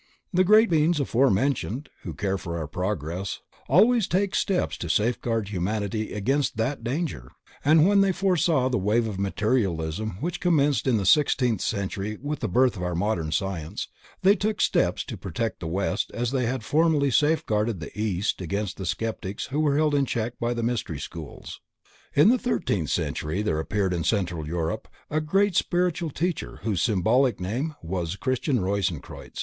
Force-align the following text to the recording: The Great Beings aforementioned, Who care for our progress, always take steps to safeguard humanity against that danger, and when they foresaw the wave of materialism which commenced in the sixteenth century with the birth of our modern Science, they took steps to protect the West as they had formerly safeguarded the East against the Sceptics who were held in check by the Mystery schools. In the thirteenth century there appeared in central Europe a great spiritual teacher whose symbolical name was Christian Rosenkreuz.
The 0.33 0.43
Great 0.43 0.67
Beings 0.67 0.99
aforementioned, 0.99 1.89
Who 2.01 2.15
care 2.15 2.39
for 2.39 2.57
our 2.57 2.65
progress, 2.65 3.41
always 3.69 4.07
take 4.07 4.33
steps 4.33 4.75
to 4.77 4.89
safeguard 4.89 5.49
humanity 5.49 6.11
against 6.13 6.57
that 6.57 6.83
danger, 6.83 7.31
and 7.63 7.85
when 7.87 8.01
they 8.01 8.11
foresaw 8.11 8.67
the 8.67 8.79
wave 8.79 9.07
of 9.07 9.19
materialism 9.19 10.17
which 10.19 10.39
commenced 10.39 10.87
in 10.87 10.97
the 10.97 11.05
sixteenth 11.05 11.61
century 11.61 12.17
with 12.19 12.39
the 12.39 12.47
birth 12.49 12.75
of 12.75 12.81
our 12.81 12.95
modern 12.95 13.31
Science, 13.31 13.89
they 14.23 14.35
took 14.35 14.59
steps 14.59 15.03
to 15.03 15.17
protect 15.19 15.59
the 15.59 15.67
West 15.67 16.09
as 16.15 16.31
they 16.31 16.47
had 16.47 16.63
formerly 16.63 17.11
safeguarded 17.11 17.79
the 17.79 17.95
East 17.95 18.41
against 18.41 18.77
the 18.77 18.87
Sceptics 18.87 19.49
who 19.51 19.59
were 19.59 19.77
held 19.77 19.93
in 19.93 20.07
check 20.07 20.33
by 20.39 20.55
the 20.55 20.63
Mystery 20.63 20.99
schools. 20.99 21.61
In 22.15 22.29
the 22.29 22.39
thirteenth 22.39 22.89
century 22.89 23.43
there 23.43 23.59
appeared 23.59 23.93
in 23.93 24.03
central 24.03 24.47
Europe 24.47 24.87
a 25.11 25.21
great 25.21 25.55
spiritual 25.55 26.09
teacher 26.09 26.57
whose 26.63 26.81
symbolical 26.81 27.43
name 27.43 27.75
was 27.83 28.15
Christian 28.15 28.57
Rosenkreuz. 28.61 29.39